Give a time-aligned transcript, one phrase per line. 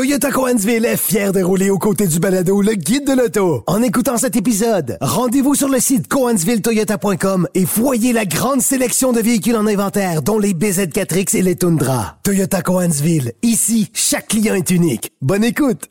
[0.00, 3.64] Toyota Coansville est fier de rouler aux côtés du balado Le Guide de l'Auto.
[3.66, 9.20] En écoutant cet épisode, rendez-vous sur le site coansvilletoyota.com et voyez la grande sélection de
[9.20, 12.16] véhicules en inventaire, dont les BZ4X et les Tundra.
[12.22, 13.34] Toyota Coansville.
[13.42, 15.12] Ici, chaque client est unique.
[15.20, 15.90] Bonne écoute!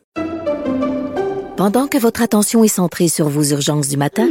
[1.56, 4.28] Pendant que votre attention est centrée sur vos urgences du matin,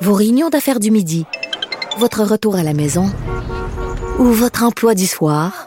[0.00, 1.26] vos réunions d'affaires du midi,
[1.98, 3.12] votre retour à la maison
[4.18, 5.66] ou votre emploi du soir,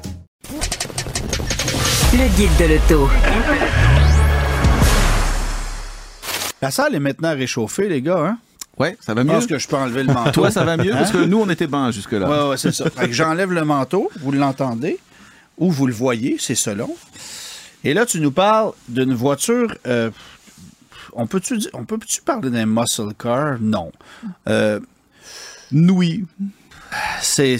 [2.13, 3.09] Le guide de l'auto.
[6.61, 8.19] La salle est maintenant réchauffée, les gars.
[8.19, 8.37] Hein?
[8.77, 9.33] Ouais, ça va Je mieux.
[9.33, 10.31] pense que je peux enlever le manteau.
[10.31, 10.91] Toi, ça va mieux?
[10.91, 12.29] Parce que nous, on était bien jusque-là.
[12.29, 12.89] Ouais, ouais, c'est ça.
[12.89, 14.99] Fait que j'enlève le manteau, vous l'entendez,
[15.57, 16.93] ou vous le voyez, c'est selon.
[17.83, 19.73] Et là, tu nous parles d'une voiture.
[19.87, 20.11] euh,
[21.13, 23.57] on peut-tu dire- on peut-tu parler d'un muscle car?
[23.59, 23.91] Non.
[24.47, 24.79] Euh,
[25.71, 26.25] Oui.
[27.21, 27.57] c'est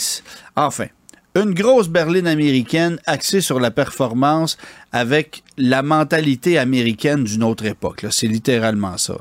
[0.56, 0.88] enfin
[1.36, 4.58] une grosse berline américaine axée sur la performance
[4.92, 8.06] avec la mentalité américaine d'une autre époque.
[8.10, 9.14] C'est littéralement ça.
[9.14, 9.20] là.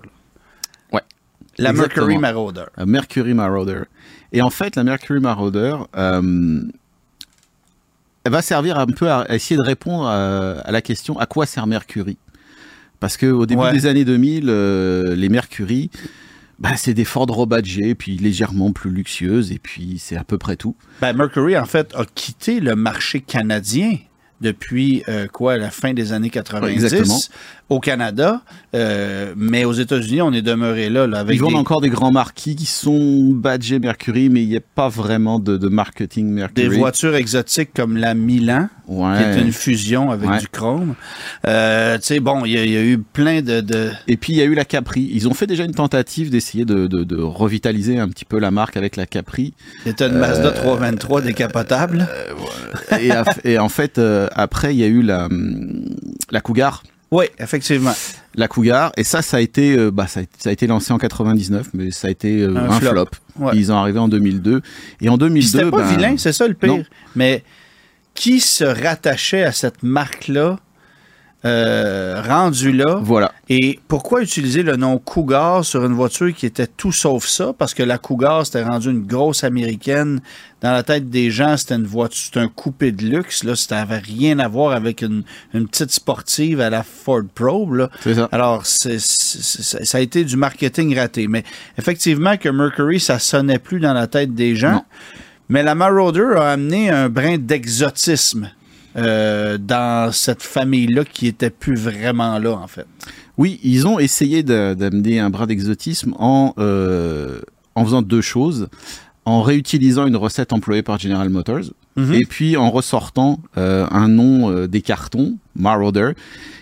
[0.93, 1.03] Ouais.
[1.59, 2.07] La Exactement.
[2.07, 2.65] Mercury Marauder.
[2.79, 3.83] Euh, Mercury Marauder.
[4.33, 6.63] Et en fait, la Mercury Marauder, euh,
[8.25, 11.27] elle va servir un peu à, à essayer de répondre à, à la question à
[11.27, 12.19] quoi sert Mercury?
[12.99, 13.73] Parce qu'au début Ouais.
[13.73, 15.91] des années 2000, euh, les Mercury,
[16.61, 20.57] bah, c'est des Ford Robadger, puis légèrement plus luxueuses, et puis c'est à peu près
[20.57, 20.77] tout.
[21.01, 23.97] Ben, Mercury, en fait, a quitté le marché canadien
[24.41, 27.19] depuis euh, quoi, la fin des années 90 Exactement.
[27.71, 28.43] Au Canada,
[28.75, 31.89] euh, mais aux États-Unis, on est demeuré là, là avec Ils vendent des, encore des
[31.89, 36.27] grands marquis qui sont badgés Mercury, mais il n'y a pas vraiment de, de marketing
[36.29, 36.79] des Mercury.
[36.79, 40.39] voitures exotiques comme la Milan, qui est une fusion avec Ouais.
[40.39, 40.95] du chrome.
[41.47, 43.61] Euh, tu sais, bon, il y, a- il y a eu plein de...
[43.61, 45.09] de- Et puis il y a eu la Capri.
[45.13, 46.89] Ils ont fait déjà une tentative d'essayer de,
[47.23, 49.55] revitaliser un petit peu la marque avec la Capri.
[49.85, 52.09] C'était une Mazda 323 décapotable.
[53.01, 55.85] Et, a- et en fait, euh, après, il y a eu la, hum,
[56.33, 56.83] la Cougar.
[57.11, 57.93] Oui, effectivement.
[58.37, 58.93] La Cougar.
[58.97, 61.71] Et ça, ça a été, euh, bah, ça a, ça a été lancé en 99,
[61.75, 62.91] mais ça a été euh, Un un, flop.
[62.91, 63.07] flop.
[63.37, 63.53] Ouais.
[63.57, 64.63] Ils ont arrivé en 2002.
[65.01, 66.69] Et en Puis 2002, C'était pas ben, vilain, c'est ça le pire.
[66.69, 66.85] non.
[67.17, 67.43] Mais
[68.15, 70.59] qui se rattachait à cette marque-là,
[71.45, 73.01] euh, rendu là?
[73.03, 73.33] Voilà.
[73.49, 77.53] Et pourquoi utiliser le nom Cougar sur une voiture qui était tout sauf ça?
[77.57, 80.21] Parce que la Cougar, c'était rendu une grosse américaine.
[80.61, 83.43] Dans la tête des gens, c'était une voiture, c'était un coupé de luxe.
[83.45, 85.23] Là, ça n'avait rien à voir avec une,
[85.55, 87.75] une petite sportive à la Ford Probe.
[87.75, 87.91] Là.
[88.03, 88.29] C'est ça.
[88.33, 91.27] Alors, c'est- c'est- c'est- ça a été du marketing raté.
[91.29, 91.45] Mais
[91.79, 94.73] effectivement, que Mercury, ça sonnait plus dans la tête des gens.
[94.73, 94.85] Non.
[95.49, 98.51] Mais la Marauder a amené un brin d'exotisme
[98.97, 102.87] euh, dans cette famille-là qui était plus vraiment là, en fait.
[103.39, 107.41] Oui, ils ont essayé d'amener un brin d'exotisme en, euh,
[107.75, 108.69] en faisant deux choses.
[109.25, 111.65] En réutilisant une recette employée par General Motors
[111.97, 112.15] Mhm.
[112.15, 116.13] et puis en ressortant euh, un nom des cartons, Marauder,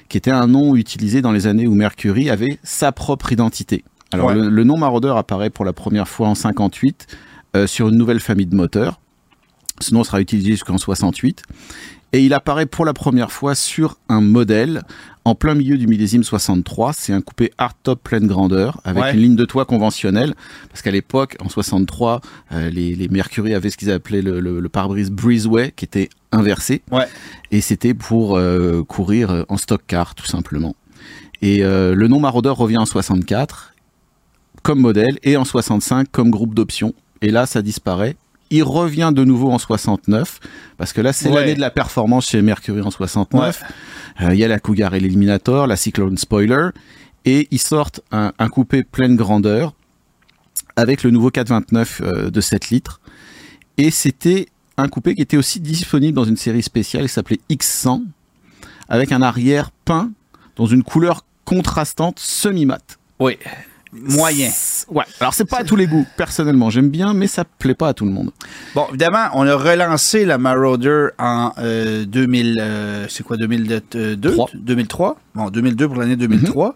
[0.09, 3.85] qui était un nom utilisé dans les années où Mercury avait sa propre identité.
[4.11, 4.35] Alors Ouais.
[4.35, 7.07] le, le nom Marauder apparaît pour la première fois en 58
[7.57, 9.01] euh, sur une nouvelle famille de moteurs.
[9.81, 11.43] Ce nom sera utilisé jusqu'en 68.
[12.13, 14.83] Et il apparaît pour la première fois sur un modèle
[15.27, 16.95] en plein milieu du millésime 63.
[16.95, 19.13] C'est un coupé hardtop pleine grandeur avec Ouais.
[19.15, 20.35] une ligne de toit conventionnelle.
[20.71, 24.61] Parce qu'à l'époque, en 63, euh, les, les Mercury avaient ce qu'ils appelaient le, le-
[24.61, 26.81] le pare-brise breezeway qui était inversé.
[26.91, 27.07] Ouais.
[27.51, 30.75] Et c'était pour euh, courir en stock car, tout simplement.
[31.43, 33.75] Et euh, le nom Marauder revient en 64
[34.63, 36.95] comme modèle et en 65 comme groupe d'options.
[37.21, 38.17] Et là, ça disparaît.
[38.51, 40.41] Il revient de nouveau en 69
[40.77, 41.35] parce que là, c'est Ouais.
[41.41, 43.63] l'année de la performance chez Mercury en 69.
[44.23, 46.69] Euh, Il y a la Cougar Eliminator, la Cyclone Spoiler
[47.25, 49.75] et ils sortent un, un coupé pleine grandeur
[50.77, 53.01] avec le nouveau 429 euh, de 7 litres.
[53.77, 54.47] Et c'était
[54.77, 58.03] un coupé qui était aussi disponible dans une série spéciale qui s'appelait X100
[58.89, 60.11] avec un arrière peint
[60.57, 62.99] dans une couleur contrastante semi-mat.
[63.21, 63.37] Oui.
[63.93, 64.51] Moyen.
[64.89, 65.05] Ouais.
[65.21, 66.07] Alors c'est pas à tous les goûts.
[66.17, 68.31] Personnellement, j'aime bien, mais ça plaît pas à tout le monde.
[68.75, 74.17] Bon, évidemment, on a relancé la Marauder en euh, 2000, euh, c'est quoi, 2002?
[74.33, 74.51] Trois.
[74.55, 75.19] 2003?
[75.35, 76.75] Bon, 2002 pour l'année 2003.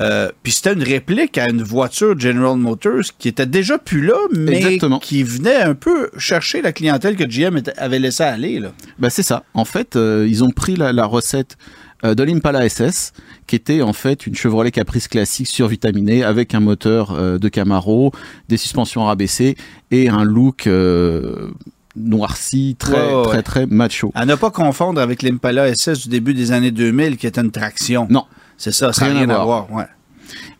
[0.00, 4.16] Euh, puis c'était une réplique à une voiture General Motors qui était déjà plus là,
[4.34, 4.98] mais Exactement.
[4.98, 8.60] qui venait un peu chercher la clientèle que GM avait laissé aller.
[8.60, 8.72] Là.
[8.98, 9.44] Bah c'est ça.
[9.52, 13.12] En fait, euh, ils ont pris la, la recette euh, de l'Impala SS,
[13.46, 18.12] qui était en fait une Chevrolet Caprice classique survitaminée avec un moteur euh, de Camaro,
[18.48, 19.56] des suspensions rabaissées
[19.90, 21.50] et un look euh,
[21.96, 23.42] noirci, très, Ouais, ouais, très, ouais.
[23.42, 24.12] très macho.
[24.14, 27.50] À ne pas confondre avec l'Impala SS du début des années 2000 qui était une
[27.50, 28.06] traction.
[28.10, 28.24] Non.
[28.56, 29.66] C'est ça, ça n'a Rien rien, à voir.
[29.66, 29.72] voir.
[29.72, 29.84] ouais.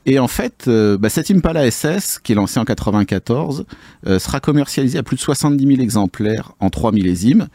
[0.07, 3.67] Et en fait, euh, bah, cette Impala SS, qui est lancée en 94,
[4.07, 7.49] euh, sera commercialisée à plus de 70 000 exemplaires en 3 millésimes.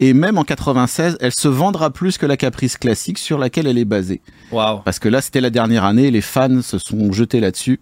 [0.00, 3.78] Et même en 96, elle se vendra plus que la Caprice classique sur laquelle elle
[3.78, 4.20] est basée.
[4.50, 4.80] Wow.
[4.84, 7.80] Parce que là, c'était la dernière année, les fans se sont jetés là-dessus.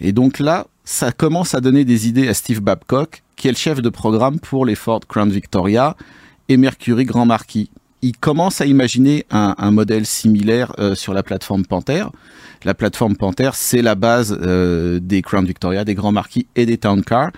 [0.00, 3.56] Et donc là, ça commence à donner des idées à Steve Babcock, qui est le
[3.56, 5.96] chef de programme pour les Ford Crown Victoria
[6.48, 7.70] et Mercury Grand Marquis.
[8.02, 12.04] Il commence à imaginer un, un modèle similaire euh, sur la plateforme Panther.
[12.64, 16.78] La plateforme Panther, c'est la base euh, des Crown Victoria, des Grands Marquis et des
[16.78, 17.30] Town Car,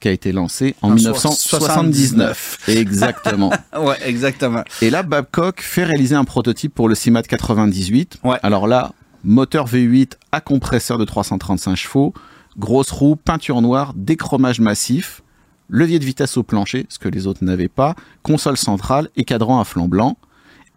[0.00, 2.58] qui a été lancée en, En 1979.
[2.68, 3.52] Exactement.
[3.80, 4.62] Ouais, exactement.
[4.82, 8.18] Et là, Babcock fait réaliser un prototype pour le CIMAT 98.
[8.24, 8.38] Ouais.
[8.42, 8.92] Alors là,
[9.24, 12.12] moteur V8 à compresseur de 335 chevaux,
[12.58, 15.22] grosse roue, peinture noire, déchromage massif,
[15.68, 19.60] levier de vitesse au plancher, ce que les autres n'avaient pas, console centrale et cadran
[19.60, 20.16] à flanc blanc.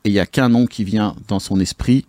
[0.03, 2.05] Et il y a qu'un nom qui vient dans son esprit,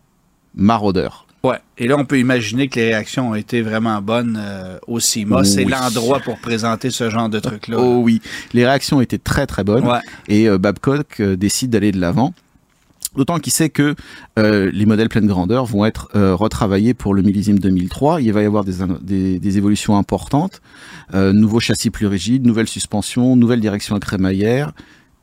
[0.54, 1.26] Maraudeur.
[1.42, 1.58] Ouais.
[1.76, 5.42] Et là, on peut imaginer que les réactions ont été vraiment bonnes euh, au CIMA.
[5.44, 5.72] C'est Oui.
[5.72, 7.78] l'endroit pour présenter ce genre de truc-là.
[7.80, 8.20] Oh oui,
[8.52, 9.84] les réactions étaient très très bonnes.
[9.86, 9.98] Ouais.
[10.28, 12.32] et euh, Babcock euh, décide d'aller de l'avant.
[13.16, 13.94] D'autant qu'il sait que
[14.38, 18.20] euh, les modèles pleine grandeur vont être euh, retravaillés pour le millésime 2003.
[18.22, 20.60] Il va y avoir des, des, des évolutions importantes.
[21.14, 24.72] Euh, nouveau châssis plus rigide, nouvelle suspension, nouvelle direction à crémaillère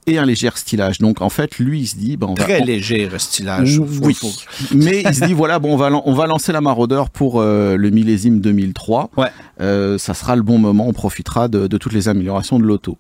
[0.07, 1.00] et un léger stylage.
[1.00, 2.15] Donc en fait, lui, il se dit...
[2.18, 3.80] Ben, on va, Très léger, stylage.
[3.80, 4.31] Oui, faut-
[4.75, 7.41] mais il se dit voilà bon on va lan- on va lancer la Maraudeur pour
[7.41, 9.09] le millésime 2003.
[9.18, 9.97] Ouais.
[10.00, 12.97] Ça sera le bon moment, on profitera de, de toutes les améliorations de l'auto.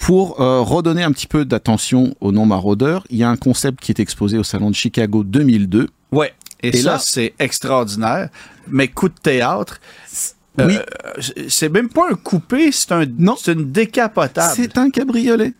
[0.00, 3.80] Pour euh, redonner un petit peu d'attention au nom Maraudeur, il y a un concept
[3.80, 5.88] qui est exposé au salon de Chicago 2002.
[6.10, 6.32] Ouais.
[6.62, 8.30] Et, Et ça, là- c'est extraordinaire.
[8.68, 9.80] Mais coup de théâtre.
[10.58, 10.76] euh, Oui.
[11.48, 13.36] c'est même pas un coupé, c'est un, Non.
[13.38, 14.52] c'est une décapotable.
[14.56, 15.52] C'est un cabriolet.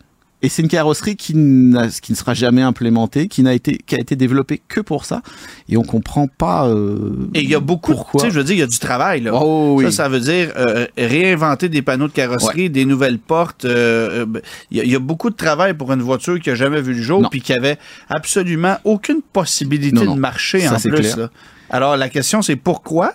[0.43, 4.17] Et c'est une carrosserie qui, ne sera jamais implémentée, qui n'a été, qui a été
[4.17, 5.21] développée que pour ça.
[5.69, 6.67] Et on comprend pas.
[6.67, 8.79] euh, Et il y a beaucoup, tu sais, je veux dire, il y a du
[8.79, 9.33] travail, là.
[9.35, 9.85] Oh oui.
[9.85, 13.67] Ça, ça veut dire euh, réinventer des panneaux de carrosserie, des nouvelles portes.
[13.67, 14.41] euh, euh,
[14.71, 16.81] Il y, a- il y a beaucoup de travail pour une voiture qui a jamais
[16.81, 17.77] vu le jour, puis qui avait
[18.09, 20.15] absolument aucune possibilité Non, non.
[20.17, 21.17] de marcher Ça, en plus.
[21.17, 21.29] là.
[21.73, 23.13] Alors la question c'est pourquoi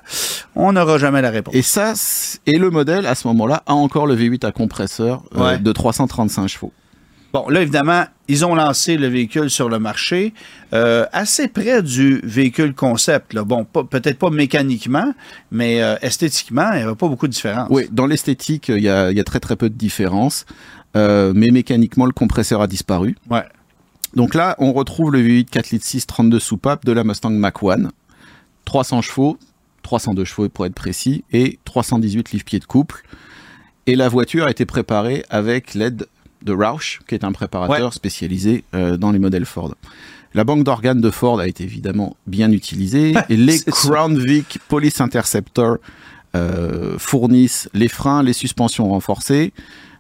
[0.55, 1.53] On n'aura jamais la réponse?
[1.55, 1.93] Et ça,
[2.45, 5.57] et le modèle à ce moment-là a encore le V8 à compresseur Ouais.
[5.57, 6.71] de 335 chevaux.
[7.35, 10.33] Bon, là, évidemment, ils ont lancé le véhicule sur le marché,
[10.71, 13.33] euh, assez près du véhicule concept.
[13.33, 13.43] Là.
[13.43, 15.13] Bon, peut-être pas mécaniquement,
[15.51, 17.67] mais euh, esthétiquement, il n'y avait pas beaucoup de différence.
[17.71, 20.45] Oui, dans l'esthétique, il y a, il y a très très peu de différence,
[20.95, 23.17] euh, mais mécaniquement, le compresseur a disparu.
[23.29, 23.43] Ouais.
[24.13, 27.89] Donc là, on retrouve le V8 4 litres 6 32 soupapes de la Mustang Mach-1,
[28.63, 29.37] 300 chevaux,
[29.83, 33.03] 302 chevaux pour être précis, et 318 livres-pieds de couple.
[33.87, 36.07] Et la voiture a été préparée avec l'aide
[36.45, 37.91] de Roush, qui est un préparateur Ouais.
[37.91, 39.75] spécialisé euh, dans les modèles Ford.
[40.33, 43.59] La banque d'organes de Ford a été évidemment bien utilisée, et les.
[43.61, 45.77] Crown Vic Police Interceptor
[46.35, 49.53] euh, fournissent les freins, les suspensions renforcées,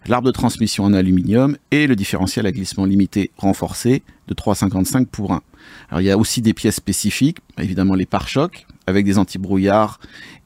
[0.07, 5.31] l'arbre de transmission en aluminium et le différentiel à glissement limité renforcé de 3,55 pour
[5.31, 5.41] 1.
[5.89, 9.99] Alors il y a aussi des pièces spécifiques, évidemment les pare-chocs avec des antibrouillards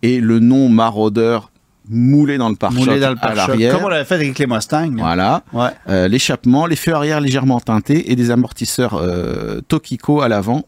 [0.04, 1.52] et le nom maraudeur
[1.90, 3.74] moulé dans le pare-choc Moulé dans le à pare-choc, l'arrière.
[3.76, 4.92] comme on l'avait fait avec les Mustangs.
[4.98, 5.44] Voilà.
[5.54, 5.70] Ouais.
[5.90, 10.64] Euh, l'échappement, les feux arrière légèrement teintés et des amortisseurs euh, Tokiko à l'avant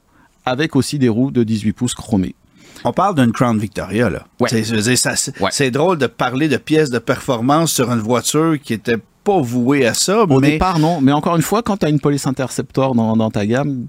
[0.46, 2.34] avec aussi des roues de 18 pouces chromées.
[2.84, 4.24] On parle d'une Crown Victoria, là.
[4.40, 4.50] Ouais.
[4.50, 5.72] C'est- Ouais.
[5.72, 9.94] drôle de parler de pièces de performance sur une voiture qui était pas vouée à
[9.94, 11.00] ça, Au mais départ, non.
[11.00, 13.86] Mais encore une fois, quand tu as une police interceptor dans, dans ta gamme,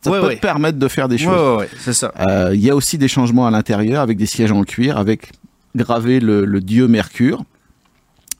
[0.00, 1.58] ça peut te permettre de faire des choses.
[1.58, 2.12] ouais, c'est ça.
[2.26, 5.32] Euh, Il y a aussi des changements à l'intérieur avec des sièges en cuir, avec
[5.76, 7.44] gravé le, le dieu Mercure,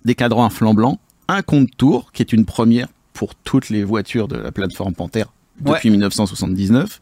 [0.05, 4.29] des cadrans à flanc blanc, un compte-tour qui est une première pour toutes les voitures
[4.29, 5.25] de la plateforme Panther
[5.61, 7.01] depuis 1979,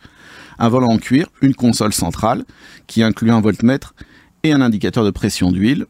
[0.59, 2.45] un volant en cuir, une console centrale
[2.87, 3.95] qui inclut un voltmètre
[4.43, 5.87] et un indicateur de pression d'huile,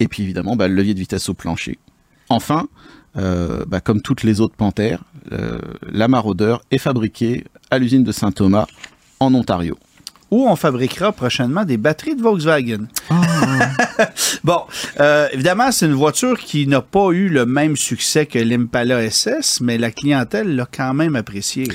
[0.00, 1.78] et puis évidemment bah, le levier de vitesse au plancher.
[2.28, 2.68] Enfin,
[3.16, 8.12] euh, bah, comme toutes les autres Panthères, euh, la Maraudeur est fabriquée à l'usine de
[8.12, 8.66] Saint-Thomas
[9.20, 9.78] en Ontario.
[10.30, 12.86] Où on fabriquera prochainement des batteries de Volkswagen.
[13.08, 13.22] Ah.
[14.44, 14.60] bon,
[15.00, 19.60] euh, évidemment, c'est une voiture qui n'a pas eu le même succès que l'Impala SS,
[19.62, 21.68] mais la clientèle l'a quand même appréciée.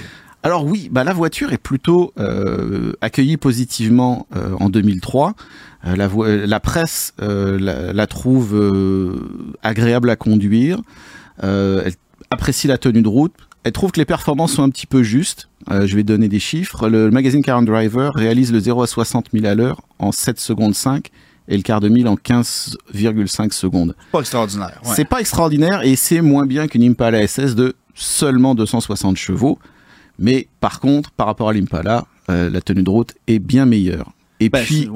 [0.46, 5.36] Alors oui, bah la voiture est plutôt euh, accueillie positivement euh, en 2003.
[5.86, 8.54] Euh, la, presse la, la trouve
[9.64, 10.82] agréable à conduire.
[11.42, 11.94] Elle
[12.30, 15.50] apprécie la tenue de route, elle trouve que les performances sont un petit peu justes.
[15.72, 16.90] Euh, je vais donner des chiffres.
[16.90, 20.40] Le, magazine Car and Driver réalise le 0 à 60 000 à l'heure en 7
[20.40, 21.10] secondes 5
[21.48, 23.96] et le quart de mille en 15,5 secondes.
[24.12, 24.80] Pas extraordinaire.
[24.86, 24.92] ouais.
[24.96, 29.60] C'est pas extraordinaire et c'est moins bien qu'une Impala SS de seulement 260 chevaux.
[30.20, 34.12] Mais par contre, par rapport à l'Impala, euh, la tenue de route est bien meilleure.
[34.40, 34.90] Et Ben, puis,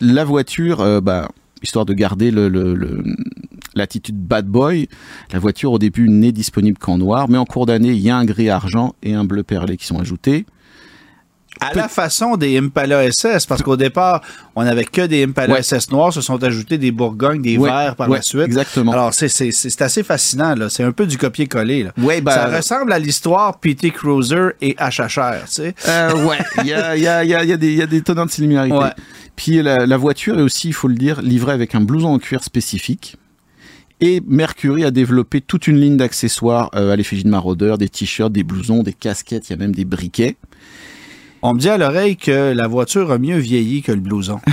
[0.00, 1.28] la voiture, euh, bah,
[1.62, 3.04] histoire de garder le, le- le-
[3.74, 4.88] l'attitude bad boy,
[5.32, 8.16] la voiture au début n'est disponible qu'en noir, mais en cours d'année, il y a
[8.16, 10.46] un gris argent et un bleu perlé qui sont ajoutés.
[11.60, 14.22] À la façon des Impala SS, parce qu'au départ,
[14.56, 15.62] on n'avait que des Impala Ouais.
[15.62, 18.42] SS noirs, se sont ajoutés des Bourgognes, des Ouais, verts par ouais, la suite.
[18.46, 18.90] exactement.
[18.90, 19.26] Alors, c'est,
[19.82, 20.68] assez fascinant, là.
[20.70, 21.92] C'est un peu du copier-coller, là.
[22.22, 25.74] Bah, Ça ressemble à l'histoire PT Cruiser et HHR, tu sais.
[25.86, 27.86] Euh, ouais, il y a, y, a, y, a, y, a des- il y a
[27.86, 28.74] des tenants de similarité.
[28.76, 28.90] Ouais.
[29.36, 32.18] Puis la, la voiture est aussi, il faut le dire, livrée avec un blouson en
[32.18, 33.18] cuir spécifique.
[34.04, 38.32] Et Mercury a développé toute une ligne d'accessoires euh, à l'effigie de maraudeurs, des t-shirts,
[38.32, 40.36] des blousons, des casquettes, il y a même des briquets.
[41.40, 44.40] On me dit à l'oreille que la voiture a mieux vieilli que le blouson.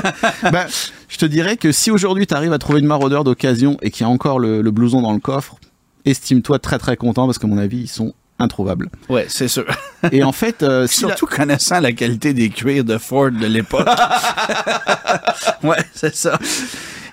[0.52, 0.66] ben,
[1.08, 4.06] je te dirais que si aujourd'hui tu arrives à trouver une maraudeur d'occasion et qu'il
[4.06, 5.56] y a encore le, le blouson dans le coffre,
[6.04, 8.90] estime-toi très très content parce que à mon avis ils sont introuvables.
[9.08, 9.64] ouais, c'est sûr.
[10.12, 13.46] Et en fait, euh, si la- Surtout connaissant la qualité des cuirs de Ford de
[13.46, 13.88] l'époque.
[15.62, 16.38] ouais, c'est ça.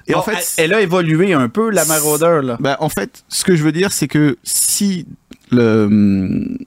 [0.08, 2.58] Et en fait, elle, elle a évolué un peu, la maraudeur, là.
[2.60, 5.06] Bah, en fait, ce que je veux dire, c'est que si
[5.52, 6.58] le, hum,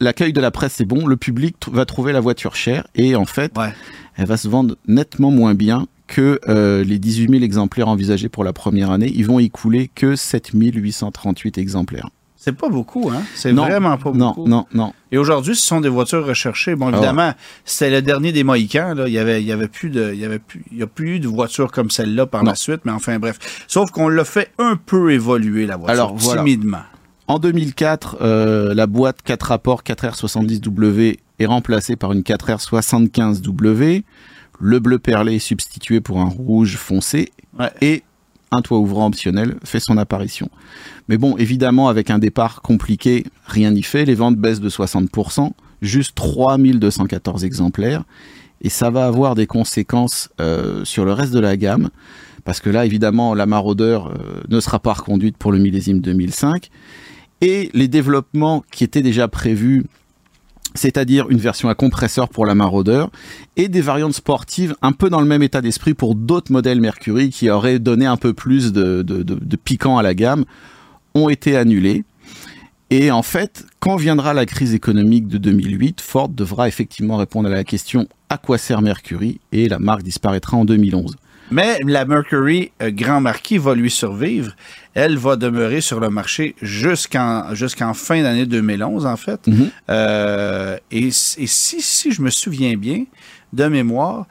[0.00, 3.26] l'accueil de la presse est bon, le public va trouver la voiture chère et en
[3.26, 3.72] fait, Ouais.
[4.16, 8.42] elle va se vendre nettement moins bien que euh, les 18 000 exemplaires envisagés pour
[8.44, 9.12] la première année.
[9.14, 12.08] Ils vont y couler que 7 838 exemplaires.
[12.42, 13.20] C'est pas beaucoup, hein?
[13.34, 14.48] C'est Non, vraiment pas Non, beaucoup.
[14.48, 14.94] non, non.
[15.12, 16.74] Et aujourd'hui, ce sont des voitures recherchées.
[16.74, 17.34] Bon, Ah évidemment,
[17.66, 18.94] c'était le dernier des Mohicans.
[18.94, 19.08] Là.
[19.08, 20.86] Il y avait, il y avait plus de, il y avait plus, il y a
[20.86, 22.52] plus eu de voitures comme celle-là par Non.
[22.52, 22.80] la suite.
[22.86, 23.38] Mais enfin, bref.
[23.68, 26.40] Sauf qu'on l'a fait un peu évoluer la voiture, Alors, voilà.
[26.42, 26.80] timidement.
[27.28, 34.02] En 2004, euh, la boîte 4 rapports 4R70W est remplacée par une 4R75W.
[34.62, 37.32] Le bleu perlé est substitué pour un rouge foncé.
[37.58, 37.70] Ouais.
[37.82, 38.02] Et
[38.50, 40.50] un toit ouvrant optionnel fait son apparition.
[41.08, 44.04] Mais bon, évidemment, avec un départ compliqué, rien n'y fait.
[44.04, 45.52] Les ventes baissent de 60%,
[45.82, 48.04] juste 3214 exemplaires.
[48.62, 51.90] Et ça va avoir des conséquences euh, sur le reste de la gamme.
[52.44, 56.70] Parce que là, évidemment, la maraudeur euh, ne sera pas reconduite pour le millésime 2005
[57.40, 59.86] et les développements qui étaient déjà prévus,
[60.74, 63.10] c'est-à-dire une version à compresseur pour la maraudeur
[63.56, 67.30] et des variantes sportives un peu dans le même état d'esprit pour d'autres modèles Mercury
[67.30, 69.02] qui auraient donné un peu plus de,
[69.56, 70.44] piquant à la gamme,
[71.14, 72.04] ont été annulés.
[72.90, 77.52] Et en fait, quand viendra la crise économique de 2008, Ford devra effectivement répondre à
[77.52, 81.16] la question à quoi sert Mercury et la marque disparaîtra en 2011.
[81.50, 84.52] Mais la Mercury euh, Grand Marquis va lui survivre.
[84.94, 89.46] Elle va demeurer sur le marché jusqu'en jusqu'en fin d'année 2011, en fait.
[89.46, 89.70] Mhm.
[89.88, 93.04] Euh, et, et si, si je me souviens bien,
[93.52, 94.26] de mémoire,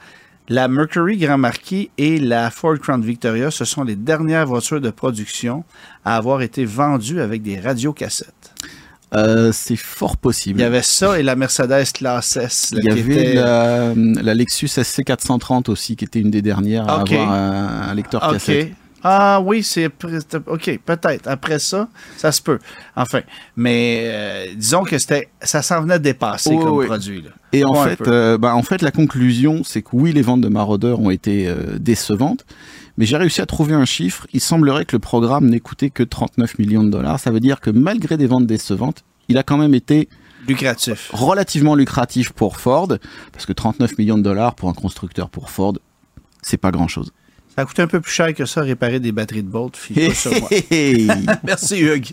[0.48, 4.90] la Mercury Grand Marquis et la Ford Crown Victoria, ce sont les dernières voitures de
[4.90, 5.64] production
[6.04, 8.52] à avoir été vendues avec des radiocassettes.
[9.12, 10.60] Euh, c'est fort possible.
[10.60, 12.70] Il y avait ça et la Mercedes Classe S.
[12.72, 16.88] là, Il y avait était- la, la Lexus SC430 aussi, qui était une des dernières
[16.88, 18.34] à avoir un, un lecteur OK.
[18.34, 18.72] cassette.
[19.02, 19.86] Ah oui, c'est
[20.46, 21.26] OK, peut-être.
[21.28, 22.58] Après ça, ça se peut.
[22.96, 23.20] Enfin,
[23.56, 26.86] mais euh, disons que c'était ça s'en venait dépasser comme oui.
[26.86, 27.22] produit.
[27.22, 27.30] là.
[27.52, 30.48] Et en fait, euh, bah, en fait, la conclusion, c'est que oui, les ventes de
[30.48, 32.44] Marauder ont été euh, décevantes,
[32.96, 34.26] mais j'ai réussi à trouver un chiffre.
[34.32, 37.18] Il semblerait que le programme n'ait coûté que 39 millions de dollars.
[37.18, 40.08] Ça veut dire que malgré des ventes décevantes, il a quand même été
[40.46, 41.10] lucratif.
[41.12, 42.88] relativement lucratif pour Ford,
[43.32, 45.74] parce que 39 millions de dollars pour un constructeur pour Ford,
[46.42, 47.12] c'est pas grand-chose.
[47.54, 49.76] Ça a coûté un peu plus cher que ça réparer des batteries de Bolt.
[51.42, 52.10] Merci Hugues.